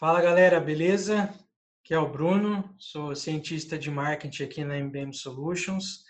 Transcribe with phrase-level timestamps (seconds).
[0.00, 1.32] Fala galera, beleza?
[1.80, 6.04] Aqui é o Bruno, sou cientista de marketing aqui na MBM Solutions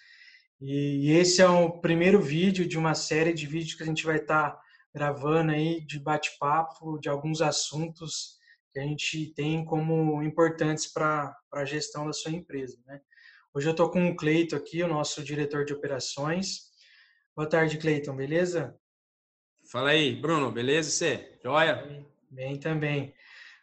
[0.59, 4.17] e esse é o primeiro vídeo de uma série de vídeos que a gente vai
[4.17, 4.61] estar tá
[4.95, 8.39] gravando aí de bate-papo de alguns assuntos
[8.73, 12.79] que a gente tem como importantes para a gestão da sua empresa.
[12.87, 13.03] Né?
[13.57, 16.65] Hoje eu estou com o Cleiton aqui, o nosso diretor de operações.
[17.35, 18.79] Boa tarde, Cleiton, beleza?
[19.73, 20.91] Fala aí, Bruno, beleza?
[20.91, 21.39] Você?
[21.43, 22.07] Joia?
[22.31, 23.15] Bem, também.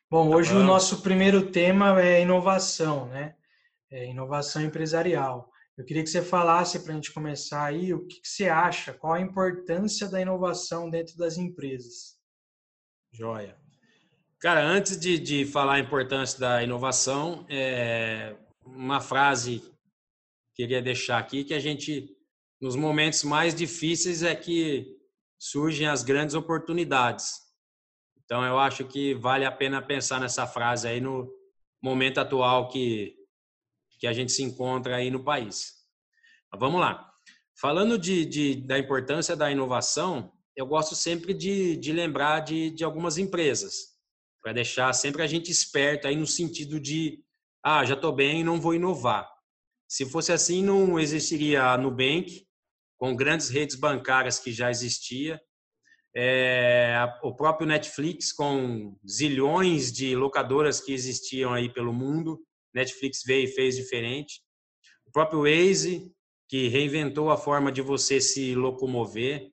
[0.09, 3.35] Bom, tá hoje o nosso primeiro tema é inovação, né?
[3.91, 5.51] É inovação empresarial.
[5.77, 8.93] Eu queria que você falasse para a gente começar aí o que, que, você acha,
[8.93, 12.17] qual a importância da inovação dentro das empresas.
[13.11, 13.55] Joia.
[14.39, 18.35] Cara, antes de, de falar a importância da inovação, é
[18.65, 19.71] uma frase
[20.55, 22.09] queria deixar aqui que a gente,
[22.61, 24.97] nos momentos mais difíceis, é que
[25.39, 27.33] surgem as grandes oportunidades.
[28.23, 31.29] Então, eu acho que vale a pena pensar nessa frase aí no
[31.81, 33.15] momento atual que,
[33.99, 35.73] que a gente se encontra aí no país.
[36.51, 37.11] Mas vamos lá.
[37.59, 42.83] Falando de, de, da importância da inovação, eu gosto sempre de, de lembrar de, de
[42.83, 43.75] algumas empresas,
[44.41, 47.23] para deixar sempre a gente esperto aí no sentido de,
[47.63, 49.32] ah, já estou bem, não vou inovar.
[49.93, 52.47] Se fosse assim, não existiria a Nubank,
[52.97, 55.39] com grandes redes bancárias que já existia,
[56.15, 62.41] é, o próprio Netflix com zilhões de locadoras que existiam aí pelo mundo,
[62.73, 64.41] Netflix veio e fez diferente.
[65.05, 66.11] O próprio Waze,
[66.49, 69.47] que reinventou a forma de você se locomover.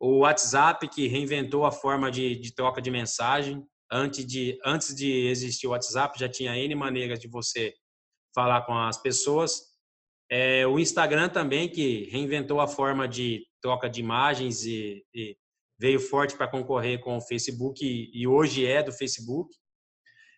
[0.00, 3.62] O WhatsApp, que reinventou a forma de, de troca de mensagem.
[3.92, 7.74] Antes de, antes de existir o WhatsApp, já tinha N maneiras de você
[8.38, 9.62] falar com as pessoas.
[10.30, 15.36] É, o Instagram também, que reinventou a forma de troca de imagens e, e
[15.76, 19.52] veio forte para concorrer com o Facebook e, e, hoje é do Facebook.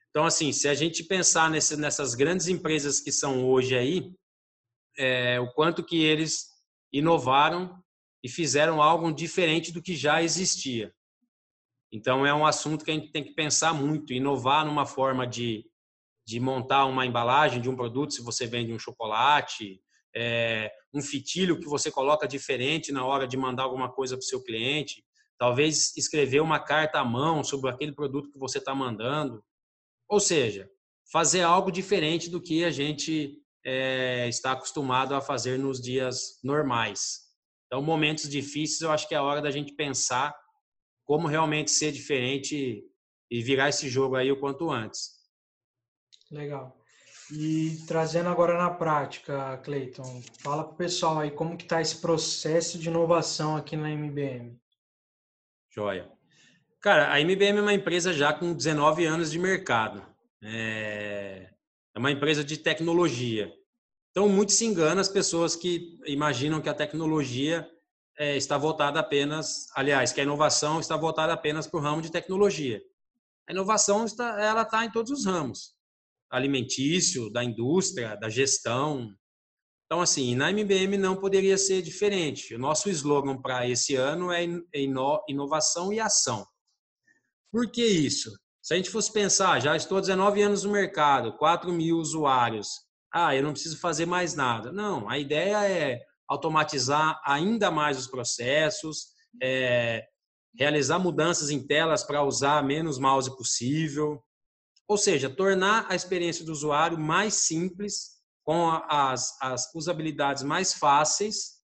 [0.08, 4.10] Então, assim, se a gente pensar nesse, nessas grandes empresas que são hoje aí,
[4.96, 6.46] é, o quanto que eles
[6.90, 7.78] inovaram
[8.24, 10.90] e fizeram algo diferente do que já existia.
[11.92, 15.69] Então, é um assunto que a gente tem que pensar muito, inovar numa forma de,
[16.26, 19.80] de montar uma embalagem de um produto, se você vende um chocolate,
[20.14, 24.26] é, um fitilho que você coloca diferente na hora de mandar alguma coisa para o
[24.26, 25.04] seu cliente
[25.40, 29.42] talvez escrever uma carta à mão sobre aquele produto que você está mandando.
[30.06, 30.70] Ou seja,
[31.10, 37.20] fazer algo diferente do que a gente é, está acostumado a fazer nos dias normais.
[37.66, 40.36] Então, momentos difíceis, eu acho que é a hora da gente pensar
[41.06, 42.84] como realmente ser diferente
[43.30, 45.19] e virar esse jogo aí o quanto antes.
[46.30, 46.76] Legal.
[47.32, 52.00] E trazendo agora na prática, Cleiton, fala para o pessoal aí como que está esse
[52.00, 54.58] processo de inovação aqui na MBM.
[55.70, 56.10] Joia.
[56.80, 60.04] Cara, a MBM é uma empresa já com 19 anos de mercado.
[60.42, 61.50] É,
[61.94, 63.52] é uma empresa de tecnologia.
[64.10, 67.68] Então, muito se engana as pessoas que imaginam que a tecnologia
[68.18, 72.10] é, está voltada apenas, aliás, que a inovação está voltada apenas para o ramo de
[72.10, 72.82] tecnologia.
[73.48, 75.74] A inovação está, ela está em todos os ramos,
[76.30, 79.12] alimentício, da indústria, da gestão,
[79.90, 82.54] então, assim, na MBM não poderia ser diferente.
[82.54, 84.46] O nosso slogan para esse ano é
[85.28, 86.46] inovação e ação.
[87.50, 88.30] Por que isso?
[88.62, 92.68] Se a gente fosse pensar, já estou 19 anos no mercado, 4 mil usuários,
[93.12, 94.70] ah, eu não preciso fazer mais nada.
[94.70, 99.06] Não, a ideia é automatizar ainda mais os processos,
[99.42, 100.06] é,
[100.56, 104.22] realizar mudanças em telas para usar menos mouse possível,
[104.90, 111.62] ou seja, tornar a experiência do usuário mais simples com as, as usabilidades mais fáceis,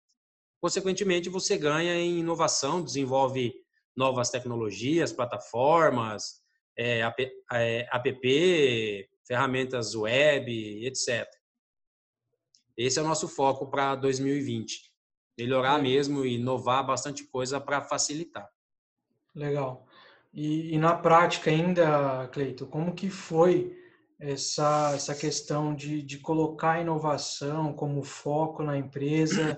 [0.62, 3.52] consequentemente você ganha em inovação, desenvolve
[3.98, 6.44] novas tecnologias, plataformas,
[6.78, 11.28] é, app, é, app, ferramentas web, etc.
[12.78, 14.94] Esse é o nosso foco para 2020.
[15.36, 18.48] Melhorar mesmo e inovar bastante coisa para facilitar.
[19.34, 19.88] Legal.
[20.36, 23.74] E, e, na prática ainda, Cleito, como que foi
[24.20, 29.58] essa, essa questão de, de colocar a inovação como foco na empresa,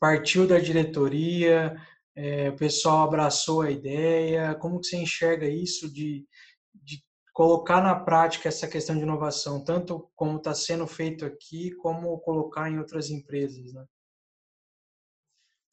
[0.00, 1.76] partiu da diretoria,
[2.16, 6.26] é, o pessoal abraçou a ideia, como que você enxerga isso de,
[6.74, 7.04] de
[7.34, 12.70] colocar na prática essa questão de inovação, tanto como está sendo feito aqui, como colocar
[12.70, 13.84] em outras empresas, né?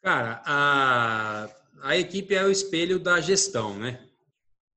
[0.01, 1.49] Cara, a,
[1.83, 4.10] a equipe é o espelho da gestão, né?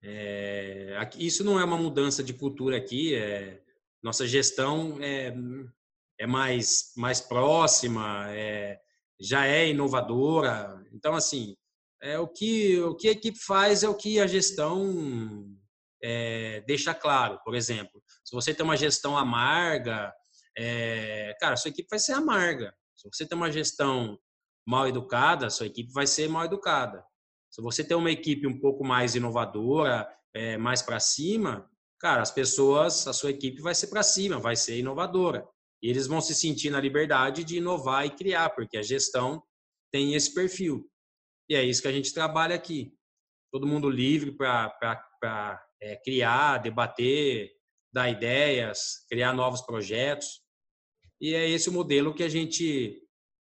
[0.06, 3.15] É, isso não é uma mudança de cultura aqui.
[3.15, 3.61] É,
[4.03, 5.35] nossa gestão é,
[6.19, 8.79] é mais, mais próxima, é,
[9.19, 10.85] já é inovadora.
[10.93, 11.56] Então, assim,
[12.03, 15.47] é, o, que, o que a equipe faz é o que a gestão
[16.03, 17.41] é, deixa claro.
[17.43, 20.12] Por exemplo, se você tem uma gestão amarga,
[20.56, 22.75] é, cara, sua equipe vai ser amarga.
[22.95, 24.19] Se você tem uma gestão
[24.67, 27.03] mal educada, sua equipe vai ser mal educada.
[27.55, 31.71] Se você tem uma equipe um pouco mais inovadora, é, mais para cima,
[32.01, 35.47] cara, as pessoas, a sua equipe vai ser para cima, vai ser inovadora.
[35.81, 39.41] E eles vão se sentir na liberdade de inovar e criar, porque a gestão
[39.93, 40.91] tem esse perfil.
[41.49, 42.93] E é isso que a gente trabalha aqui.
[43.53, 45.06] Todo mundo livre para
[45.81, 47.53] é, criar, debater,
[47.93, 50.41] dar ideias, criar novos projetos.
[51.21, 53.01] E é esse o modelo que a gente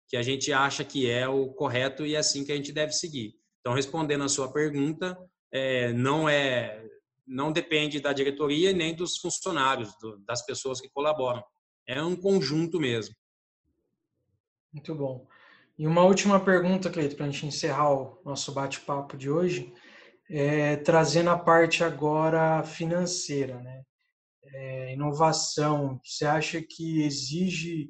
[0.07, 2.91] que a gente acha que é o correto e é assim que a gente deve
[2.91, 3.33] seguir.
[3.65, 5.17] Então, respondendo a sua pergunta,
[5.51, 6.85] é, não é
[7.25, 11.43] não depende da diretoria nem dos funcionários, do, das pessoas que colaboram.
[11.87, 13.15] É um conjunto mesmo.
[14.71, 15.27] Muito bom.
[15.79, 19.73] E uma última pergunta, Cleito, para a gente encerrar o nosso bate-papo de hoje,
[20.29, 23.81] é, trazendo a parte agora financeira, né?
[24.43, 27.89] É, inovação, você acha que exige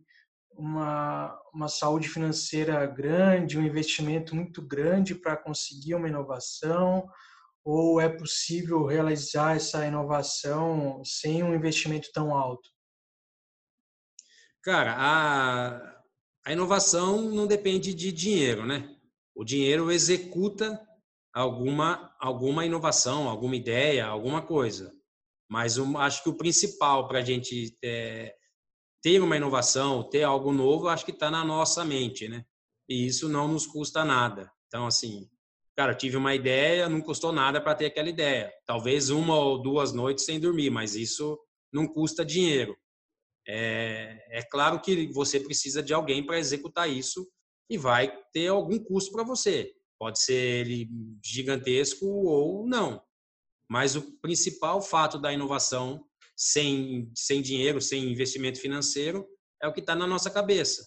[0.57, 7.07] uma, uma saúde financeira grande, um investimento muito grande para conseguir uma inovação?
[7.63, 12.69] Ou é possível realizar essa inovação sem um investimento tão alto?
[14.61, 16.01] Cara, a,
[16.45, 18.95] a inovação não depende de dinheiro, né?
[19.35, 20.79] O dinheiro executa
[21.33, 24.93] alguma, alguma inovação, alguma ideia, alguma coisa.
[25.49, 28.33] Mas um, acho que o principal para a gente é,
[29.05, 32.43] ter uma inovação, ter algo novo, acho que está na nossa mente, né?
[32.89, 34.51] E isso não nos custa nada.
[34.65, 35.29] Então, assim,
[35.75, 38.51] cara, tive uma ideia, não custou nada para ter aquela ideia.
[38.65, 41.39] Talvez uma ou duas noites sem dormir, mas isso
[41.71, 42.75] não custa dinheiro.
[43.47, 47.29] É, é claro que você precisa de alguém para executar isso
[47.69, 49.71] e vai ter algum custo para você.
[49.99, 50.89] Pode ser ele
[51.23, 53.03] gigantesco ou não.
[53.69, 56.03] Mas o principal fato da inovação
[56.35, 59.27] sem, sem dinheiro, sem investimento financeiro,
[59.61, 60.85] é o que está na nossa cabeça.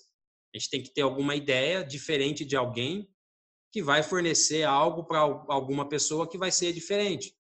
[0.54, 3.08] A gente tem que ter alguma ideia diferente de alguém
[3.72, 7.34] que vai fornecer algo para alguma pessoa que vai ser diferente,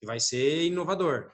[0.00, 1.32] que vai ser inovador.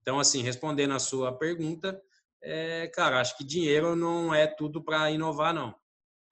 [0.00, 2.00] Então, assim, respondendo a sua pergunta,
[2.42, 5.74] é, cara, acho que dinheiro não é tudo para inovar, não.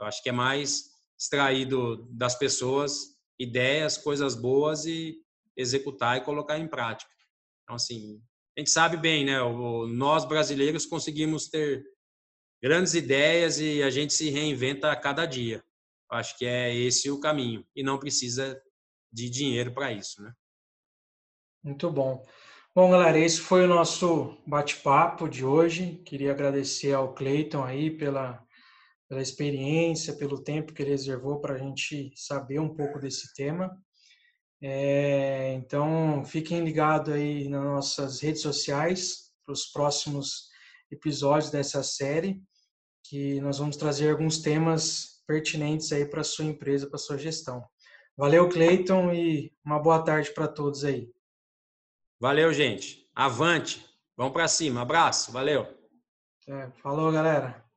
[0.00, 5.22] Eu acho que é mais extraído das pessoas ideias, coisas boas e
[5.56, 7.10] executar e colocar em prática.
[7.62, 8.22] Então, assim,
[8.58, 9.38] a gente sabe bem, né?
[9.94, 11.84] Nós brasileiros conseguimos ter
[12.60, 15.62] grandes ideias e a gente se reinventa a cada dia.
[16.10, 18.60] Acho que é esse o caminho e não precisa
[19.12, 20.32] de dinheiro para isso, né?
[21.62, 22.26] Muito bom.
[22.74, 26.02] Bom, galera, esse foi o nosso bate-papo de hoje.
[26.04, 28.44] Queria agradecer ao Cleiton aí pela,
[29.08, 33.70] pela experiência, pelo tempo que ele reservou para a gente saber um pouco desse tema.
[34.60, 40.48] É, então, fiquem ligados aí nas nossas redes sociais para os próximos
[40.90, 42.42] episódios dessa série,
[43.04, 47.18] que nós vamos trazer alguns temas pertinentes aí para a sua empresa, para a sua
[47.18, 47.64] gestão.
[48.16, 51.08] Valeu, Cleiton, e uma boa tarde para todos aí.
[52.20, 53.08] Valeu, gente.
[53.14, 53.86] Avante.
[54.16, 54.82] Vamos para cima.
[54.82, 55.30] Abraço.
[55.30, 55.66] Valeu.
[56.48, 57.67] É, falou, galera.